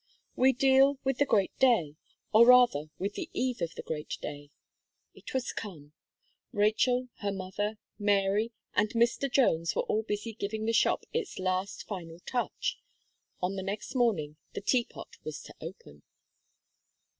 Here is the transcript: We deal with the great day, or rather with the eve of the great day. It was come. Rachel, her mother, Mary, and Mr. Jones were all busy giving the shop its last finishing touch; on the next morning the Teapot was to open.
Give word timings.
We 0.35 0.51
deal 0.51 0.97
with 1.03 1.19
the 1.19 1.27
great 1.27 1.55
day, 1.59 1.95
or 2.33 2.47
rather 2.47 2.89
with 2.97 3.13
the 3.13 3.29
eve 3.33 3.61
of 3.61 3.75
the 3.75 3.83
great 3.83 4.17
day. 4.19 4.49
It 5.13 5.31
was 5.31 5.53
come. 5.53 5.93
Rachel, 6.51 7.09
her 7.19 7.31
mother, 7.31 7.77
Mary, 7.99 8.51
and 8.73 8.89
Mr. 8.93 9.31
Jones 9.31 9.75
were 9.75 9.83
all 9.83 10.01
busy 10.01 10.33
giving 10.33 10.65
the 10.65 10.73
shop 10.73 11.05
its 11.13 11.37
last 11.37 11.87
finishing 11.87 12.19
touch; 12.25 12.79
on 13.43 13.57
the 13.57 13.61
next 13.61 13.93
morning 13.93 14.37
the 14.53 14.61
Teapot 14.61 15.19
was 15.23 15.43
to 15.43 15.53
open. 15.61 16.01